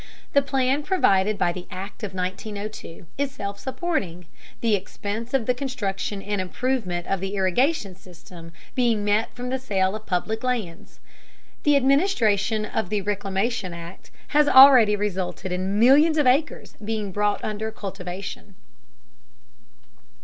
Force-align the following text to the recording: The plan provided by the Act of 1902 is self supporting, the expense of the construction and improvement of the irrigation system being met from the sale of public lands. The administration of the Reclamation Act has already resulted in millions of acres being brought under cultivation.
The 0.33 0.41
plan 0.41 0.81
provided 0.81 1.37
by 1.37 1.51
the 1.51 1.67
Act 1.69 2.01
of 2.01 2.15
1902 2.15 3.05
is 3.19 3.29
self 3.31 3.59
supporting, 3.59 4.25
the 4.61 4.73
expense 4.75 5.31
of 5.31 5.45
the 5.45 5.53
construction 5.53 6.23
and 6.23 6.41
improvement 6.41 7.05
of 7.05 7.19
the 7.19 7.35
irrigation 7.35 7.93
system 7.95 8.51
being 8.73 9.05
met 9.05 9.31
from 9.35 9.49
the 9.49 9.59
sale 9.59 9.95
of 9.95 10.07
public 10.07 10.43
lands. 10.43 10.99
The 11.61 11.75
administration 11.75 12.65
of 12.65 12.89
the 12.89 13.01
Reclamation 13.03 13.75
Act 13.75 14.09
has 14.29 14.47
already 14.47 14.95
resulted 14.95 15.51
in 15.51 15.77
millions 15.77 16.17
of 16.17 16.25
acres 16.25 16.75
being 16.83 17.11
brought 17.11 17.43
under 17.43 17.69
cultivation. 17.69 18.55